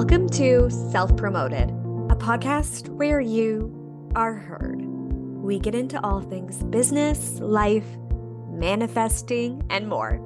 [0.00, 1.68] Welcome to Self Promoted,
[2.08, 4.80] a podcast where you are heard.
[4.80, 7.84] We get into all things business, life,
[8.48, 10.18] manifesting, and more.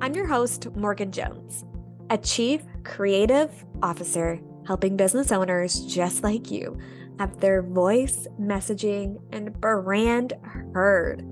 [0.00, 1.66] I'm your host, Morgan Jones,
[2.08, 6.78] a chief creative officer helping business owners just like you
[7.18, 10.32] have their voice, messaging, and brand
[10.72, 11.22] heard,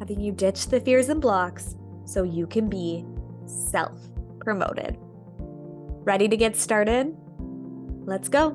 [0.00, 3.06] having you ditch the fears and blocks so you can be
[3.46, 3.98] self
[4.38, 4.98] promoted.
[6.06, 7.16] Ready to get started?
[8.04, 8.50] Let's go.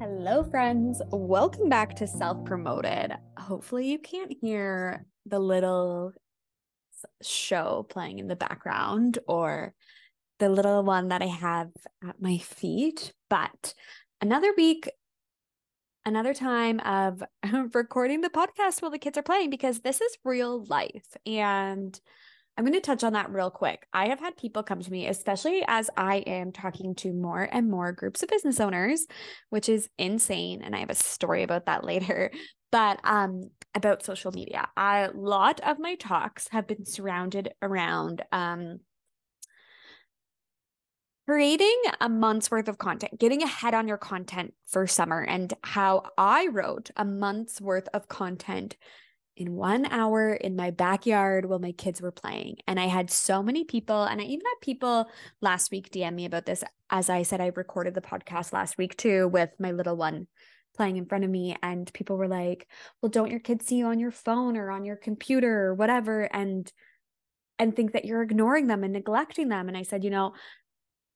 [0.00, 1.02] Hello, friends.
[1.10, 3.12] Welcome back to Self Promoted.
[3.38, 6.14] Hopefully, you can't hear the little
[7.20, 9.74] show playing in the background or
[10.38, 11.68] the little one that I have
[12.02, 13.12] at my feet.
[13.28, 13.74] But
[14.22, 14.88] another week,
[16.06, 17.22] another time of
[17.74, 21.14] recording the podcast while the kids are playing because this is real life.
[21.26, 22.00] And
[22.58, 23.86] I'm going to touch on that real quick.
[23.92, 27.70] I have had people come to me, especially as I am talking to more and
[27.70, 29.06] more groups of business owners,
[29.50, 30.62] which is insane.
[30.62, 32.32] And I have a story about that later.
[32.72, 38.80] But um, about social media, a lot of my talks have been surrounded around um,
[41.28, 46.10] creating a month's worth of content, getting ahead on your content for summer, and how
[46.18, 48.76] I wrote a month's worth of content
[49.38, 52.56] in one hour in my backyard while my kids were playing.
[52.66, 55.06] And I had so many people, and I even had people
[55.40, 56.64] last week DM me about this.
[56.90, 60.26] As I said, I recorded the podcast last week too with my little one
[60.76, 61.56] playing in front of me.
[61.62, 62.68] And people were like,
[63.00, 66.22] Well, don't your kids see you on your phone or on your computer or whatever?
[66.34, 66.70] And
[67.58, 69.68] and think that you're ignoring them and neglecting them.
[69.68, 70.34] And I said, you know,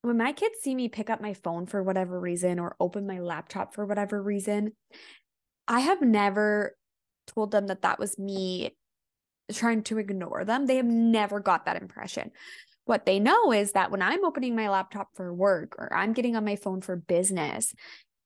[0.01, 3.19] when my kids see me pick up my phone for whatever reason or open my
[3.19, 4.73] laptop for whatever reason,
[5.67, 6.75] I have never
[7.27, 8.75] told them that that was me
[9.51, 10.65] trying to ignore them.
[10.65, 12.31] They have never got that impression.
[12.85, 16.35] What they know is that when I'm opening my laptop for work or I'm getting
[16.35, 17.73] on my phone for business,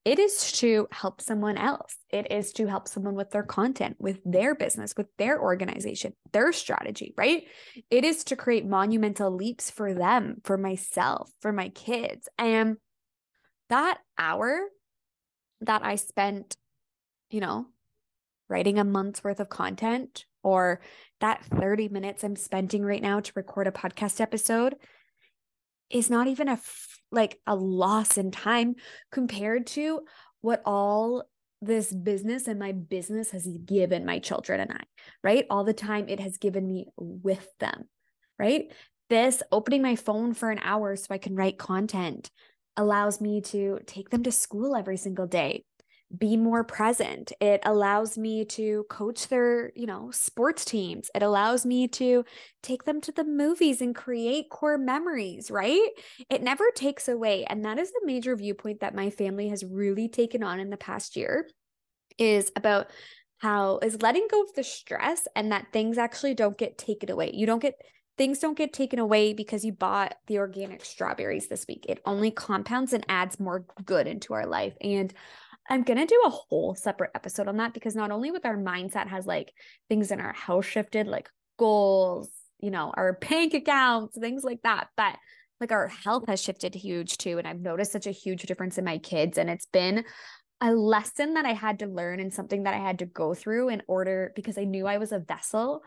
[0.04, 1.96] it is to help someone else.
[2.10, 6.52] It is to help someone with their content, with their business, with their organization, their
[6.52, 7.44] strategy, right?
[7.90, 12.28] It is to create monumental leaps for them, for myself, for my kids.
[12.38, 12.78] And
[13.68, 14.60] that hour
[15.60, 16.56] that I spent,
[17.30, 17.66] you know,
[18.48, 20.80] writing a month's worth of content or
[21.20, 24.76] that 30 minutes I'm spending right now to record a podcast episode
[25.90, 28.76] is not even a f- like a loss in time
[29.10, 30.00] compared to
[30.40, 31.24] what all
[31.60, 34.82] this business and my business has given my children and I,
[35.24, 35.46] right?
[35.50, 37.88] All the time it has given me with them,
[38.38, 38.72] right?
[39.10, 42.30] This opening my phone for an hour so I can write content
[42.76, 45.64] allows me to take them to school every single day,
[46.16, 47.32] be more present.
[47.40, 51.10] It allows me to coach their, you know, sports teams.
[51.14, 52.24] It allows me to
[52.62, 55.88] take them to the movies and create core memories, right?
[56.30, 57.44] It never takes away.
[57.44, 60.78] And that is the major viewpoint that my family has really taken on in the
[60.78, 61.48] past year
[62.16, 62.90] is about
[63.38, 67.32] how is letting go of the stress and that things actually don't get taken away.
[67.34, 67.74] You don't get
[68.16, 71.86] things don't get taken away because you bought the organic strawberries this week.
[71.88, 74.74] It only compounds and adds more good into our life.
[74.80, 75.14] And
[75.68, 78.56] I'm going to do a whole separate episode on that because not only with our
[78.56, 79.52] mindset has like
[79.88, 82.30] things in our house shifted, like goals,
[82.60, 85.16] you know, our bank accounts, things like that, but
[85.60, 87.38] like our health has shifted huge too.
[87.38, 89.38] And I've noticed such a huge difference in my kids.
[89.38, 90.04] And it's been
[90.60, 93.68] a lesson that I had to learn and something that I had to go through
[93.68, 95.82] in order because I knew I was a vessel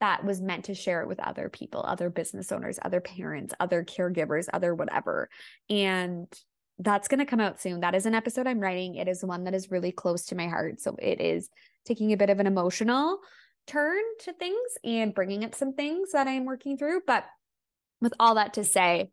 [0.00, 3.82] that was meant to share it with other people, other business owners, other parents, other
[3.82, 5.28] caregivers, other whatever.
[5.70, 6.26] And
[6.78, 7.80] that's going to come out soon.
[7.80, 8.96] That is an episode I'm writing.
[8.96, 10.80] It is one that is really close to my heart.
[10.80, 11.48] So it is
[11.86, 13.20] taking a bit of an emotional
[13.66, 17.00] turn to things and bringing up some things that I'm working through.
[17.06, 17.24] But
[18.00, 19.10] with all that to say,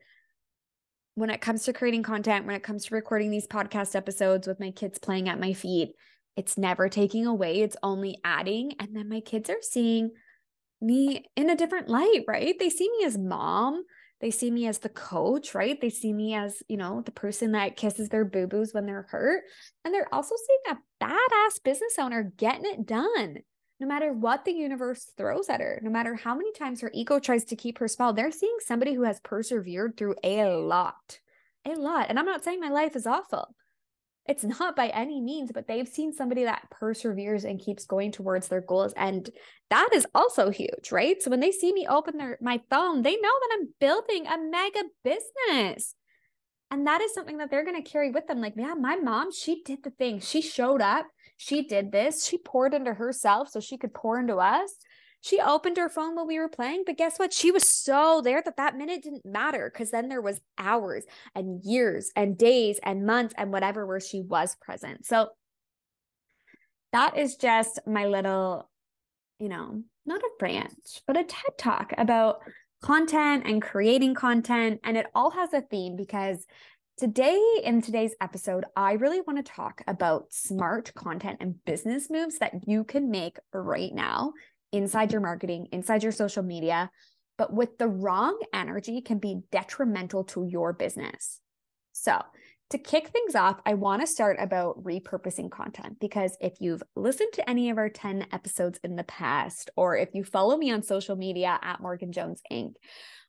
[1.15, 4.59] when it comes to creating content, when it comes to recording these podcast episodes with
[4.59, 5.93] my kids playing at my feet,
[6.35, 8.73] it's never taking away, it's only adding.
[8.79, 10.11] And then my kids are seeing
[10.81, 12.55] me in a different light, right?
[12.59, 13.83] They see me as mom
[14.23, 15.81] they see me as the coach, right?
[15.81, 19.05] They see me as, you know, the person that kisses their boo boos when they're
[19.09, 19.43] hurt.
[19.83, 23.39] And they're also seeing a badass business owner getting it done.
[23.81, 27.19] No matter what the universe throws at her, no matter how many times her ego
[27.19, 31.19] tries to keep her small, they're seeing somebody who has persevered through a lot,
[31.65, 32.05] a lot.
[32.07, 33.53] And I'm not saying my life is awful
[34.25, 38.47] it's not by any means, but they've seen somebody that perseveres and keeps going towards
[38.47, 38.93] their goals.
[38.95, 39.29] And
[39.69, 41.21] that is also huge, right?
[41.21, 44.37] So when they see me open their my phone, they know that I'm building a
[44.37, 45.95] mega business.
[46.71, 48.41] And that is something that they're going to carry with them.
[48.41, 50.19] Like, yeah, my mom, she did the thing.
[50.19, 51.05] She showed up.
[51.37, 52.25] She did this.
[52.25, 54.73] She poured into herself so she could pour into us.
[55.23, 57.31] She opened her phone while we were playing, but guess what?
[57.31, 61.63] She was so there that that minute didn't matter because then there was hours and
[61.63, 65.05] years and days and months and whatever where she was present.
[65.05, 65.29] So
[66.91, 68.69] that is just my little,
[69.39, 72.39] you know, not a branch, but a TED talk about
[72.81, 74.81] content and creating content.
[74.83, 76.45] And it all has a theme because
[76.97, 82.39] today, in today's episode, I really want to talk about smart content and business moves
[82.39, 84.33] that you can make right now
[84.73, 86.91] inside your marketing, inside your social media,
[87.37, 91.39] but with the wrong energy can be detrimental to your business.
[91.93, 92.21] So,
[92.69, 97.31] to kick things off, I want to start about repurposing content because if you've listened
[97.33, 100.81] to any of our 10 episodes in the past, or if you follow me on
[100.81, 102.73] social media at Morgan Jones Inc.,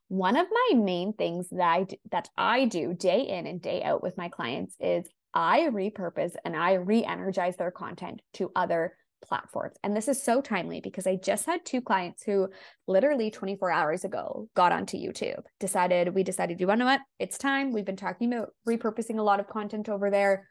[0.08, 3.82] one of my main things that I do, that I do day in and day
[3.82, 9.76] out with my clients is I repurpose and I re-energize their content to other platforms.
[9.82, 12.48] And this is so timely because I just had two clients who
[12.86, 17.00] literally 24 hours ago got onto YouTube, decided, we decided, you know what?
[17.18, 17.72] It's time.
[17.72, 20.46] We've been talking about repurposing a lot of content over there.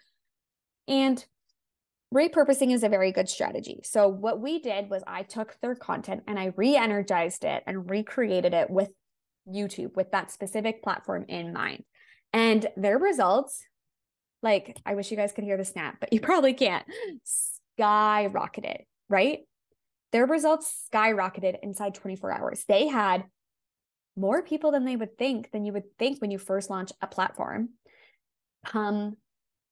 [0.88, 1.24] And
[2.14, 3.82] repurposing is a very good strategy.
[3.84, 7.90] So, what we did was I took their content and I re energized it and
[7.90, 8.90] recreated it with
[9.48, 11.84] YouTube, with that specific platform in mind.
[12.32, 13.64] And their results,
[14.42, 16.86] like, I wish you guys could hear the snap, but you probably can't
[17.78, 19.40] skyrocketed, right?
[20.12, 22.64] Their results skyrocketed inside 24 hours.
[22.68, 23.26] They had
[24.16, 27.08] more people than they would think, than you would think when you first launch a
[27.08, 27.70] platform,
[28.66, 29.18] come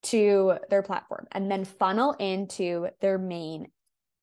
[0.04, 3.68] to their platform and then funnel into their main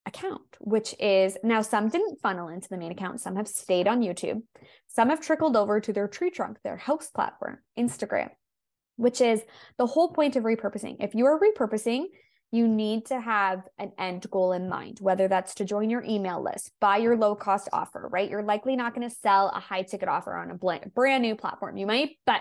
[0.07, 4.03] account, which is now some didn't funnel into the main account, some have stayed on
[4.03, 4.43] YouTube,
[4.89, 8.31] some have trickled over to their tree trunk, their host platform, Instagram,
[8.97, 9.43] which is
[9.77, 10.97] the whole point of repurposing.
[10.99, 12.07] If you are repurposing,
[12.51, 16.43] you need to have an end goal in mind, whether that's to join your email
[16.43, 18.31] list, buy your low cost offer, right?
[18.31, 21.77] You're likely not going to sell a high ticket offer on a brand new platform.
[21.77, 22.41] You might, but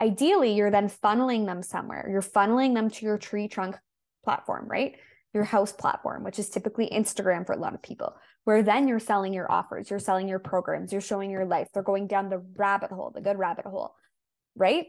[0.00, 2.08] ideally, you're then funneling them somewhere.
[2.10, 3.76] You're funneling them to your tree trunk
[4.24, 4.96] platform, right?
[5.32, 8.98] Your house platform, which is typically Instagram for a lot of people, where then you're
[8.98, 11.68] selling your offers, you're selling your programs, you're showing your life.
[11.72, 13.94] They're going down the rabbit hole, the good rabbit hole,
[14.56, 14.86] right?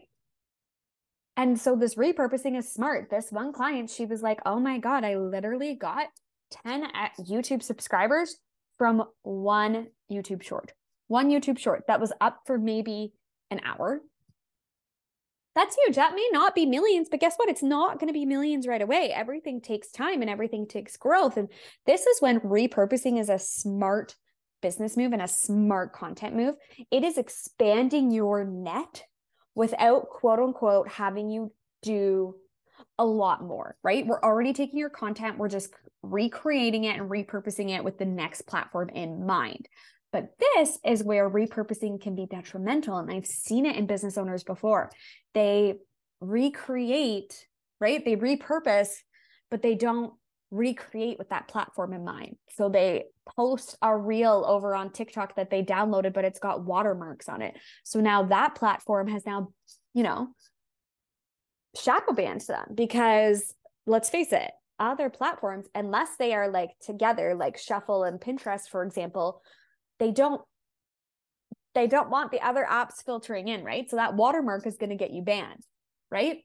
[1.36, 3.10] And so this repurposing is smart.
[3.10, 6.06] This one client, she was like, oh my God, I literally got
[6.64, 6.88] 10
[7.20, 8.36] YouTube subscribers
[8.78, 10.72] from one YouTube short,
[11.08, 13.12] one YouTube short that was up for maybe
[13.50, 14.00] an hour.
[15.54, 15.96] That's huge.
[15.96, 17.48] That may not be millions, but guess what?
[17.48, 19.10] It's not going to be millions right away.
[19.14, 21.38] Everything takes time and everything takes growth.
[21.38, 21.48] And
[21.86, 24.16] this is when repurposing is a smart
[24.60, 26.56] business move and a smart content move.
[26.90, 29.04] It is expanding your net
[29.56, 31.50] without quote unquote having you
[31.82, 32.36] do
[32.98, 34.06] a lot more, right?
[34.06, 35.70] We're already taking your content, we're just
[36.02, 39.68] recreating it and repurposing it with the next platform in mind.
[40.12, 42.98] But this is where repurposing can be detrimental.
[42.98, 44.90] And I've seen it in business owners before.
[45.34, 45.74] They
[46.20, 47.46] recreate,
[47.80, 48.04] right?
[48.04, 48.90] They repurpose,
[49.50, 50.12] but they don't
[50.50, 52.36] recreate with that platform in mind.
[52.50, 53.04] So they
[53.36, 57.56] post a reel over on TikTok that they downloaded, but it's got watermarks on it.
[57.84, 59.48] So now that platform has now,
[59.94, 60.28] you know,
[61.76, 63.54] shadow banned them because
[63.86, 68.82] let's face it, other platforms, unless they are like together, like Shuffle and Pinterest, for
[68.82, 69.42] example,
[69.98, 70.42] they don't
[71.74, 73.90] they don't want the other apps filtering in, right?
[73.90, 75.62] So that watermark is going to get you banned,
[76.10, 76.38] right?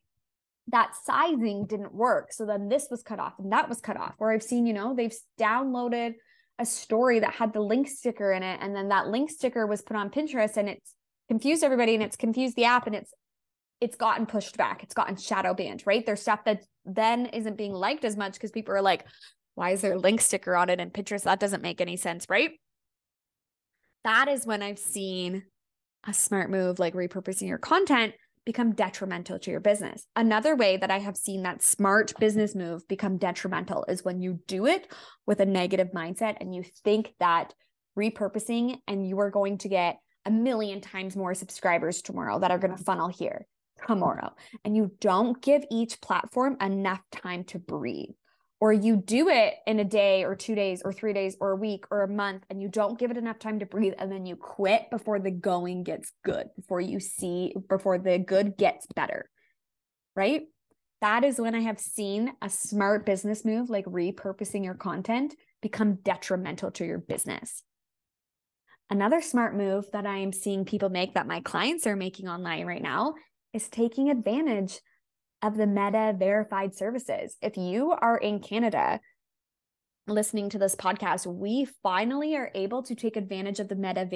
[0.72, 2.32] That sizing didn't work.
[2.32, 4.16] So then this was cut off and that was cut off.
[4.18, 6.13] Where I've seen, you know, they've downloaded
[6.60, 8.60] a story that had the link sticker in it.
[8.62, 10.96] And then that link sticker was put on Pinterest and it's
[11.28, 13.13] confused everybody and it's confused the app and it's
[13.80, 14.84] it's gotten pushed back.
[14.84, 16.06] It's gotten shadow banned, right?
[16.06, 19.06] There's stuff that then isn't being liked as much because people are like,
[19.56, 21.24] why is there a link sticker on it in Pinterest?
[21.24, 22.51] That doesn't make any sense, right?
[24.04, 25.44] That is when I've seen
[26.08, 28.13] a smart move like repurposing your content
[28.45, 30.05] become detrimental to your business.
[30.15, 34.39] Another way that I have seen that smart business move become detrimental is when you
[34.48, 34.91] do it
[35.25, 37.53] with a negative mindset and you think that
[37.98, 42.60] repurposing and you are going to get a million times more subscribers tomorrow that are
[42.60, 43.48] going to funnel here
[43.88, 44.31] tomorrow.
[44.63, 48.15] And you don't give each platform enough time to breathe
[48.62, 51.56] or you do it in a day or two days or three days or a
[51.56, 54.25] week or a month and you don't give it enough time to breathe and then
[54.25, 59.30] you quit before the going gets good before you see before the good gets better
[60.15, 60.44] right?
[61.01, 65.96] That is when i have seen a smart business move like repurposing your content become
[66.03, 67.63] detrimental to your business.
[68.89, 72.68] Another smart move that i am seeing people make that my clients are making online
[72.68, 73.15] right now
[73.53, 74.80] is taking advantage
[75.41, 77.36] of the meta verified services.
[77.41, 79.00] If you are in Canada,
[80.07, 84.07] listening to this podcast, we finally are able to take advantage of the Meta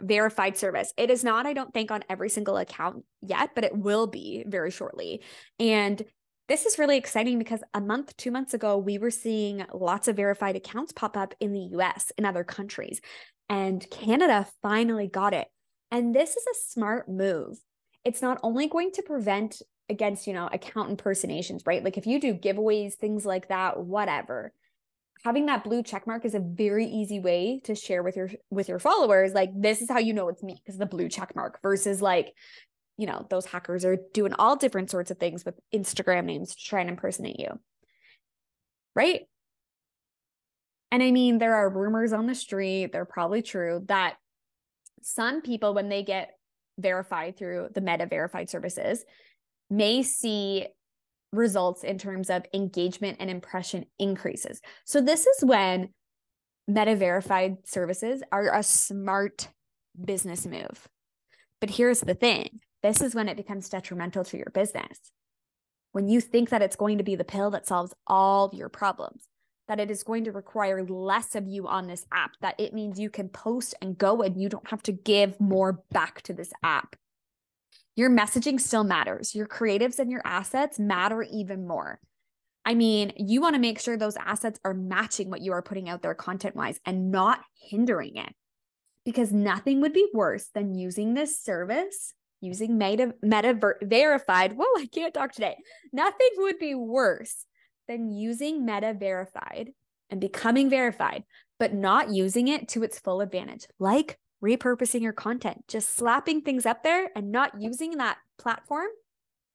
[0.00, 0.92] verified service.
[0.96, 4.44] It is not, I don't think, on every single account yet, but it will be
[4.46, 5.22] very shortly.
[5.58, 6.02] And
[6.48, 10.16] this is really exciting because a month, two months ago, we were seeing lots of
[10.16, 13.00] verified accounts pop up in the US and other countries.
[13.48, 15.48] And Canada finally got it.
[15.90, 17.58] And this is a smart move.
[18.04, 21.84] It's not only going to prevent against, you know, account impersonations, right?
[21.84, 24.52] Like if you do giveaways, things like that, whatever
[25.24, 28.68] having that blue check mark is a very easy way to share with your with
[28.68, 31.60] your followers like this is how you know it's me because the blue check mark
[31.62, 32.34] versus like
[32.96, 36.64] you know those hackers are doing all different sorts of things with instagram names to
[36.64, 37.58] try and impersonate you
[38.94, 39.22] right
[40.90, 44.16] and i mean there are rumors on the street they're probably true that
[45.02, 46.32] some people when they get
[46.78, 49.04] verified through the meta verified services
[49.72, 50.66] may see
[51.32, 54.60] results in terms of engagement and impression increases.
[54.84, 55.88] So this is when
[56.68, 59.48] meta verified services are a smart
[60.02, 60.88] business move.
[61.60, 62.60] But here's the thing.
[62.82, 64.98] This is when it becomes detrimental to your business.
[65.92, 69.22] When you think that it's going to be the pill that solves all your problems,
[69.68, 72.98] that it is going to require less of you on this app, that it means
[72.98, 76.52] you can post and go and you don't have to give more back to this
[76.62, 76.96] app
[77.94, 79.34] your messaging still matters.
[79.34, 82.00] Your creatives and your assets matter even more.
[82.64, 85.88] I mean, you want to make sure those assets are matching what you are putting
[85.88, 88.34] out there content wise and not hindering it.
[89.04, 94.52] Because nothing would be worse than using this service, using meta, meta ver- verified.
[94.52, 95.56] Whoa, I can't talk today.
[95.92, 97.46] Nothing would be worse
[97.88, 99.72] than using meta verified
[100.08, 101.24] and becoming verified,
[101.58, 106.66] but not using it to its full advantage, like repurposing your content, just slapping things
[106.66, 108.88] up there and not using that platform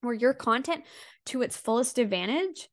[0.03, 0.83] or your content
[1.25, 2.69] to its fullest advantage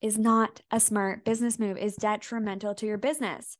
[0.00, 3.56] is not a smart business move, is detrimental to your business.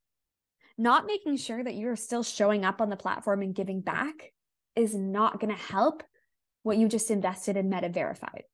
[0.77, 4.33] Not making sure that you're still showing up on the platform and giving back
[4.77, 6.05] is not going to help
[6.63, 8.45] what you just invested in Meta Verified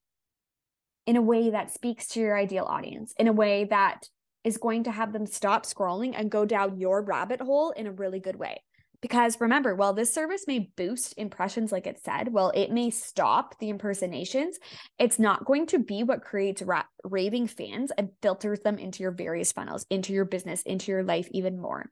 [1.07, 4.09] in a way that speaks to your ideal audience, in a way that
[4.45, 7.93] is going to have them stop scrolling and go down your rabbit hole in a
[7.93, 8.63] really good way.
[9.01, 13.59] Because remember, while this service may boost impressions, like it said, while it may stop
[13.59, 14.59] the impersonations,
[14.99, 19.13] it's not going to be what creates ra- raving fans and filters them into your
[19.13, 21.91] various funnels, into your business, into your life even more.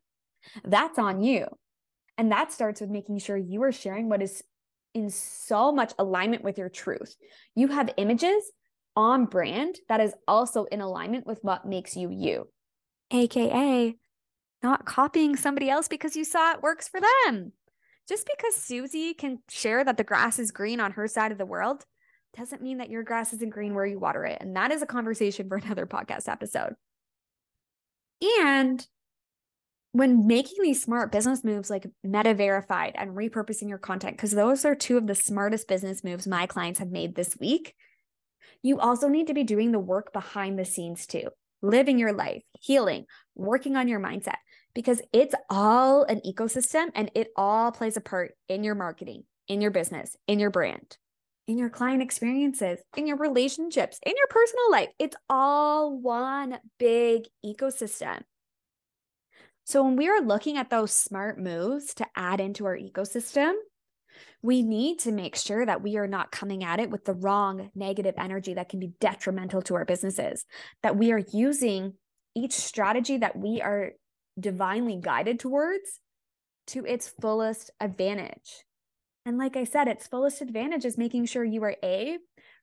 [0.64, 1.46] That's on you.
[2.16, 4.42] And that starts with making sure you are sharing what is
[4.94, 7.14] in so much alignment with your truth.
[7.54, 8.50] You have images
[8.96, 12.48] on brand that is also in alignment with what makes you you,
[13.10, 13.96] AKA
[14.62, 17.52] not copying somebody else because you saw it works for them.
[18.08, 21.46] Just because Susie can share that the grass is green on her side of the
[21.46, 21.84] world
[22.36, 24.38] doesn't mean that your grass isn't green where you water it.
[24.40, 26.74] And that is a conversation for another podcast episode.
[28.40, 28.86] And
[29.92, 34.64] when making these smart business moves like meta verified and repurposing your content, because those
[34.64, 37.74] are two of the smartest business moves my clients have made this week,
[38.62, 41.28] you also need to be doing the work behind the scenes too,
[41.60, 44.36] living your life, healing, working on your mindset,
[44.74, 49.60] because it's all an ecosystem and it all plays a part in your marketing, in
[49.60, 50.96] your business, in your brand,
[51.46, 54.88] in your client experiences, in your relationships, in your personal life.
[54.98, 58.22] It's all one big ecosystem.
[59.64, 63.52] So when we are looking at those smart moves to add into our ecosystem,
[64.42, 67.70] we need to make sure that we are not coming at it with the wrong
[67.74, 70.44] negative energy that can be detrimental to our businesses,
[70.82, 71.94] that we are using
[72.34, 73.92] each strategy that we are
[74.38, 76.00] divinely guided towards
[76.68, 78.64] to its fullest advantage.
[79.24, 82.18] And like I said, its fullest advantage is making sure you are A,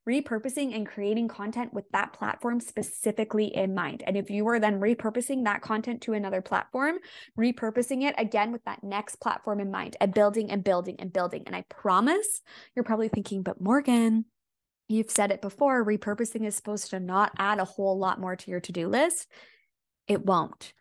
[0.07, 4.03] repurposing and creating content with that platform specifically in mind.
[4.05, 6.97] And if you are then repurposing that content to another platform,
[7.37, 11.43] repurposing it again with that next platform in mind and building and building and building.
[11.45, 12.41] And I promise
[12.75, 14.25] you're probably thinking, but Morgan,
[14.87, 18.51] you've said it before, repurposing is supposed to not add a whole lot more to
[18.51, 19.27] your to do list.
[20.07, 20.73] It won't.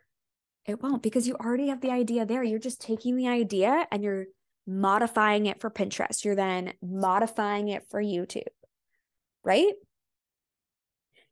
[0.64, 2.42] It won't because you already have the idea there.
[2.42, 4.26] You're just taking the idea and you're
[4.66, 6.24] modifying it for Pinterest.
[6.24, 8.48] You're then modifying it for YouTube
[9.48, 9.72] right?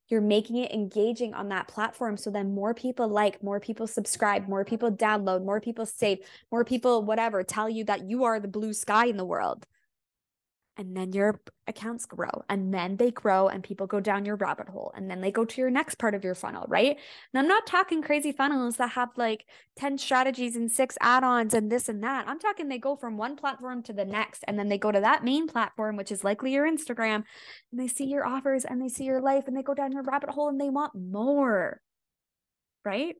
[0.09, 4.49] You're making it engaging on that platform so then more people like, more people subscribe,
[4.49, 6.19] more people download, more people save,
[6.51, 9.67] more people, whatever, tell you that you are the blue sky in the world
[10.77, 14.69] and then your accounts grow and then they grow and people go down your rabbit
[14.69, 16.97] hole and then they go to your next part of your funnel right
[17.33, 19.45] and i'm not talking crazy funnels that have like
[19.77, 23.37] 10 strategies and six add-ons and this and that i'm talking they go from one
[23.37, 26.53] platform to the next and then they go to that main platform which is likely
[26.53, 27.25] your instagram
[27.73, 30.03] and they see your offers and they see your life and they go down your
[30.03, 31.81] rabbit hole and they want more
[32.87, 33.17] right?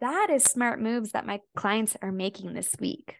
[0.00, 3.16] That is smart moves that my clients are making this week.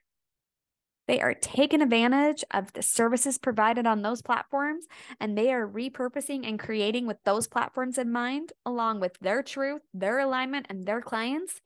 [1.13, 4.87] They are taking advantage of the services provided on those platforms
[5.21, 9.83] and they are repurposing and creating with those platforms in mind, along with their truth,
[9.93, 11.61] their alignment, and their clients.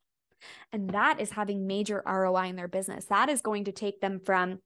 [0.73, 3.05] And that is having major ROI in their business.
[3.05, 4.59] That is going to take them from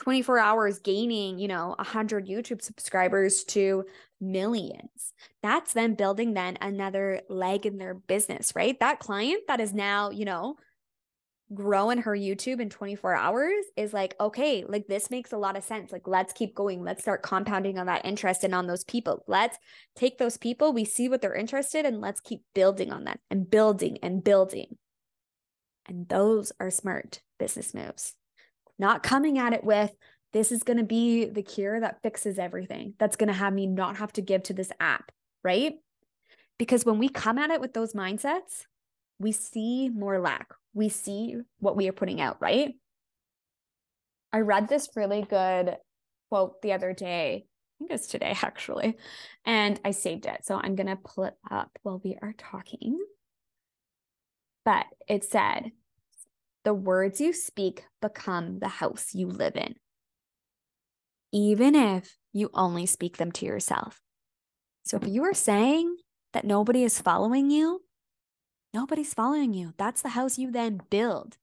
[0.00, 3.84] 24 hours gaining, you know, 100 YouTube subscribers to
[4.22, 5.12] millions.
[5.42, 8.80] That's them building then another leg in their business, right?
[8.80, 10.56] That client that is now, you know,
[11.52, 15.64] growing her YouTube in 24 hours is like, okay, like this makes a lot of
[15.64, 15.90] sense.
[15.90, 16.82] Like, let's keep going.
[16.82, 19.24] Let's start compounding on that interest and on those people.
[19.26, 19.58] Let's
[19.96, 23.20] take those people, we see what they're interested in, and let's keep building on that
[23.30, 24.76] and building and building.
[25.86, 28.14] And those are smart business moves.
[28.78, 29.90] Not coming at it with,
[30.32, 32.94] this is going to be the cure that fixes everything.
[32.98, 35.10] That's going to have me not have to give to this app,
[35.42, 35.74] right?
[36.58, 38.66] Because when we come at it with those mindsets,
[39.18, 42.74] we see more lack we see what we are putting out, right?
[44.32, 45.76] I read this really good
[46.28, 47.46] quote the other day.
[47.46, 48.96] I think it's today actually.
[49.44, 50.44] And I saved it.
[50.44, 52.98] So I'm going to pull it up while we are talking.
[54.64, 55.72] But it said,
[56.64, 59.76] the words you speak become the house you live in,
[61.32, 64.00] even if you only speak them to yourself.
[64.84, 65.96] So if you are saying
[66.34, 67.82] that nobody is following you,
[68.72, 69.74] Nobody's following you.
[69.76, 71.36] That's the house you then build.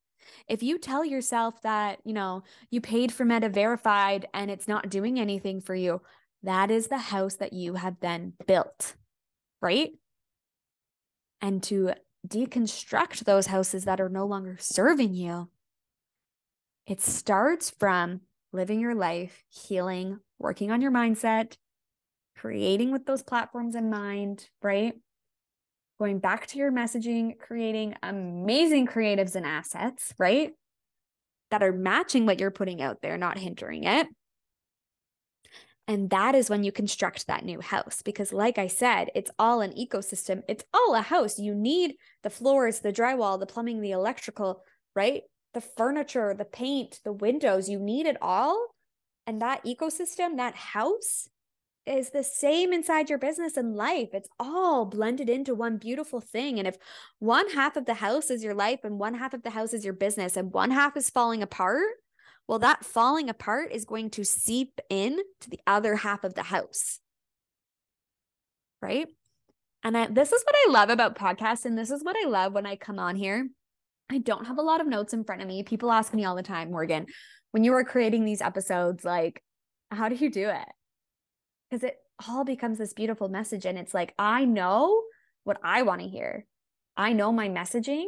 [0.47, 4.89] If you tell yourself that, you know, you paid for Meta Verified and it's not
[4.89, 6.01] doing anything for you,
[6.43, 8.95] that is the house that you have then built,
[9.61, 9.91] right?
[11.41, 11.93] And to
[12.27, 15.49] deconstruct those houses that are no longer serving you,
[16.85, 18.21] it starts from
[18.53, 21.57] living your life, healing, working on your mindset,
[22.37, 24.93] creating with those platforms in mind, right?
[25.99, 30.51] Going back to your messaging, creating amazing creatives and assets, right?
[31.51, 34.07] That are matching what you're putting out there, not hindering it.
[35.87, 38.01] And that is when you construct that new house.
[38.01, 41.39] Because, like I said, it's all an ecosystem, it's all a house.
[41.39, 44.63] You need the floors, the drywall, the plumbing, the electrical,
[44.95, 45.23] right?
[45.53, 47.69] The furniture, the paint, the windows.
[47.69, 48.67] You need it all.
[49.25, 51.29] And that ecosystem, that house,
[51.87, 54.09] is the same inside your business and life.
[54.13, 56.59] It's all blended into one beautiful thing.
[56.59, 56.77] And if
[57.19, 59.85] one half of the house is your life and one half of the house is
[59.85, 61.87] your business and one half is falling apart,
[62.47, 66.43] well, that falling apart is going to seep in to the other half of the
[66.43, 66.99] house.
[68.81, 69.07] Right.
[69.83, 71.65] And I, this is what I love about podcasts.
[71.65, 73.49] And this is what I love when I come on here.
[74.09, 75.63] I don't have a lot of notes in front of me.
[75.63, 77.07] People ask me all the time, Morgan,
[77.51, 79.43] when you were creating these episodes, like,
[79.91, 80.67] how do you do it?
[81.69, 83.65] Because it all becomes this beautiful message.
[83.65, 85.03] And it's like, I know
[85.43, 86.45] what I want to hear.
[86.95, 88.05] I know my messaging.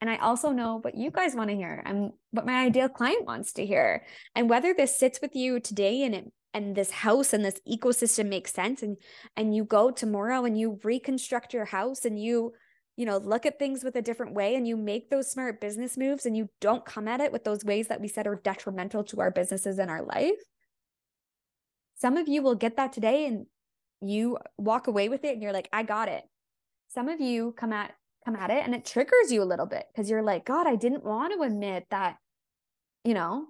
[0.00, 3.24] And I also know what you guys want to hear and what my ideal client
[3.24, 4.04] wants to hear.
[4.34, 8.28] And whether this sits with you today and it and this house and this ecosystem
[8.28, 8.96] makes sense and
[9.36, 12.52] and you go tomorrow and you reconstruct your house and you
[12.96, 15.96] you know look at things with a different way and you make those smart business
[15.96, 19.02] moves and you don't come at it with those ways that we said are detrimental
[19.02, 20.34] to our businesses and our life
[22.02, 23.46] some of you will get that today and
[24.00, 26.24] you walk away with it and you're like, I got it.
[26.88, 27.92] Some of you come at
[28.24, 30.74] come at it and it triggers you a little bit because you're like, God, I
[30.74, 32.16] didn't want to admit that,
[33.04, 33.46] you know,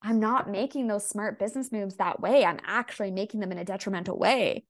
[0.00, 2.44] I'm not making those smart business moves that way.
[2.44, 4.64] I'm actually making them in a detrimental way.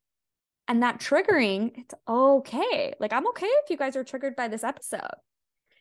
[0.66, 2.94] And that triggering, it's okay.
[2.98, 5.16] Like, I'm okay if you guys are triggered by this episode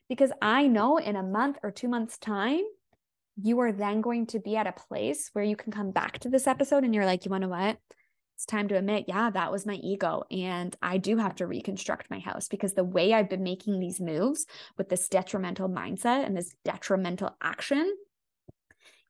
[0.10, 2.62] because I know in a month or two months' time,
[3.42, 6.30] you are then going to be at a place where you can come back to
[6.30, 7.78] this episode and you're like, you want to what?
[8.36, 10.24] It's time to admit, yeah, that was my ego.
[10.30, 14.02] And I do have to reconstruct my house because the way I've been making these
[14.02, 14.46] moves
[14.78, 17.96] with this detrimental mindset and this detrimental action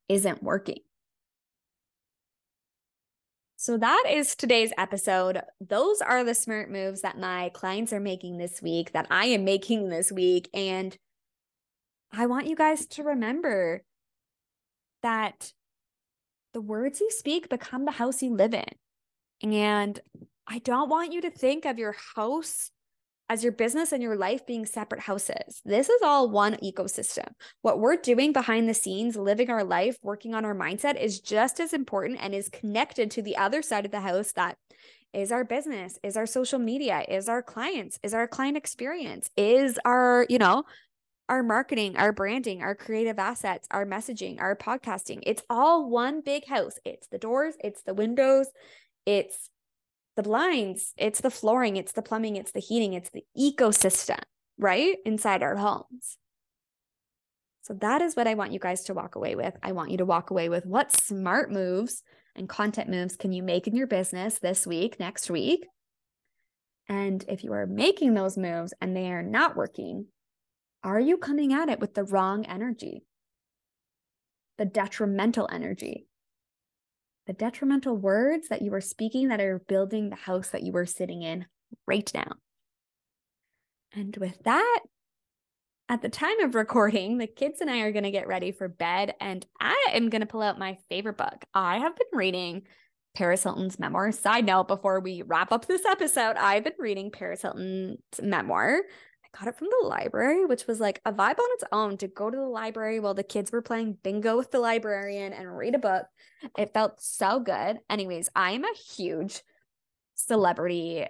[0.07, 0.79] isn't working.
[3.57, 5.41] So that is today's episode.
[5.59, 9.43] Those are the smart moves that my clients are making this week, that I am
[9.43, 10.49] making this week.
[10.53, 10.95] And
[12.11, 13.81] I want you guys to remember
[15.05, 15.53] that
[16.53, 18.65] the words you speak become the house you live in.
[19.43, 19.99] And
[20.47, 22.71] I don't want you to think of your house
[23.29, 25.61] as your business and your life being separate houses.
[25.63, 27.27] This is all one ecosystem.
[27.61, 31.59] What we're doing behind the scenes, living our life, working on our mindset is just
[31.59, 34.57] as important and is connected to the other side of the house that
[35.13, 39.79] is our business, is our social media, is our clients, is our client experience, is
[39.85, 40.63] our, you know,
[41.27, 45.19] our marketing, our branding, our creative assets, our messaging, our podcasting.
[45.23, 46.77] It's all one big house.
[46.85, 48.47] It's the doors, it's the windows,
[49.05, 49.49] it's
[50.15, 54.21] the blinds, it's the flooring, it's the plumbing, it's the heating, it's the ecosystem,
[54.57, 54.97] right?
[55.05, 56.17] Inside our homes.
[57.63, 59.55] So that is what I want you guys to walk away with.
[59.63, 62.03] I want you to walk away with what smart moves
[62.35, 65.65] and content moves can you make in your business this week, next week?
[66.87, 70.05] And if you are making those moves and they are not working,
[70.85, 73.03] are you coming at it with the wrong energy?
[74.57, 76.07] The detrimental energy?
[77.25, 80.85] The detrimental words that you are speaking that are building the house that you are
[80.85, 81.47] sitting in
[81.87, 82.33] right now.
[83.93, 84.79] And with that,
[85.89, 88.67] at the time of recording, the kids and I are going to get ready for
[88.67, 91.45] bed, and I am going to pull out my favorite book.
[91.53, 92.63] I have been reading
[93.15, 94.11] Paris Hilton's memoir.
[94.11, 98.81] Side note before we wrap up this episode, I've been reading Paris Hilton's memoir.
[99.37, 102.29] Got it from the library, which was like a vibe on its own to go
[102.29, 105.79] to the library while the kids were playing bingo with the librarian and read a
[105.79, 106.05] book.
[106.57, 107.79] It felt so good.
[107.89, 109.41] Anyways, I'm a huge
[110.13, 111.05] celebrity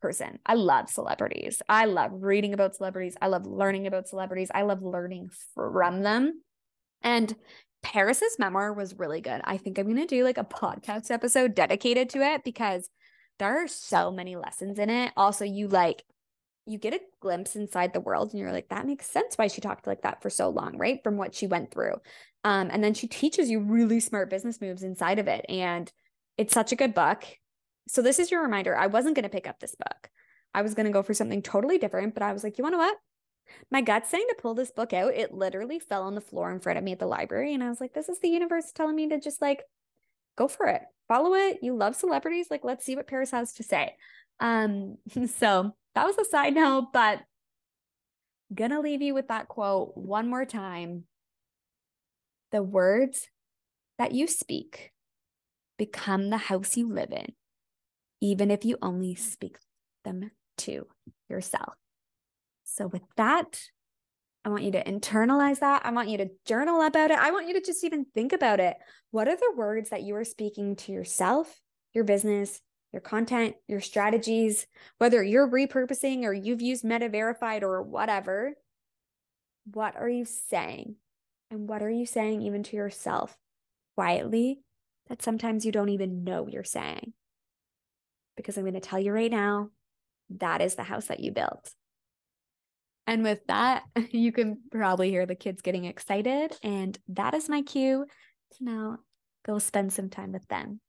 [0.00, 0.38] person.
[0.46, 1.60] I love celebrities.
[1.68, 3.16] I love reading about celebrities.
[3.20, 4.50] I love learning about celebrities.
[4.54, 6.42] I love learning from them.
[7.02, 7.34] And
[7.82, 9.40] Paris's memoir was really good.
[9.44, 12.88] I think I'm going to do like a podcast episode dedicated to it because
[13.40, 15.12] there are so many lessons in it.
[15.16, 16.04] Also, you like
[16.66, 19.60] you get a glimpse inside the world and you're like that makes sense why she
[19.60, 21.02] talked like that for so long, right?
[21.02, 21.94] From what she went through.
[22.44, 25.90] Um and then she teaches you really smart business moves inside of it and
[26.36, 27.24] it's such a good book.
[27.88, 28.76] So this is your reminder.
[28.76, 30.08] I wasn't going to pick up this book.
[30.54, 32.74] I was going to go for something totally different, but I was like, you want
[32.74, 32.96] to what?
[33.70, 35.14] My gut's saying to pull this book out.
[35.14, 37.52] It literally fell on the floor in front of me at the library.
[37.52, 39.64] And I was like, this is the universe telling me to just like
[40.40, 40.82] go for it.
[41.08, 41.58] Follow it.
[41.62, 42.46] You love celebrities.
[42.50, 43.94] Like, let's see what Paris has to say.
[44.40, 44.96] Um,
[45.36, 47.20] so that was a side note, but
[48.52, 51.04] gonna leave you with that quote one more time.
[52.52, 53.28] The words
[53.98, 54.92] that you speak
[55.78, 57.32] become the house you live in
[58.20, 59.56] even if you only speak
[60.04, 60.86] them to
[61.28, 61.74] yourself.
[62.64, 63.60] So, with that,
[64.44, 65.84] I want you to internalize that.
[65.84, 67.18] I want you to journal about it.
[67.18, 68.76] I want you to just even think about it.
[69.10, 71.60] What are the words that you are speaking to yourself,
[71.92, 72.60] your business,
[72.92, 74.66] your content, your strategies,
[74.98, 78.54] whether you're repurposing or you've used Meta Verified or whatever?
[79.72, 80.96] What are you saying?
[81.50, 83.36] And what are you saying even to yourself
[83.94, 84.60] quietly
[85.08, 87.12] that sometimes you don't even know you're saying?
[88.40, 89.70] because I'm going to tell you right now
[90.38, 91.72] that is the house that you built.
[93.10, 96.56] And with that, you can probably hear the kids getting excited.
[96.62, 98.06] And that is my cue
[98.56, 98.98] to now
[99.44, 100.80] go spend some time with them.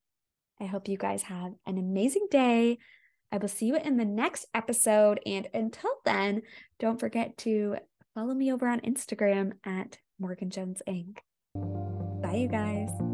[0.61, 2.77] I hope you guys have an amazing day.
[3.31, 5.19] I will see you in the next episode.
[5.25, 6.43] And until then,
[6.79, 7.77] don't forget to
[8.13, 11.17] follow me over on Instagram at Morgan Jones Inc.
[12.21, 13.10] Bye, you guys.